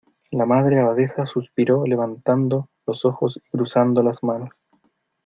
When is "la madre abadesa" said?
0.31-1.27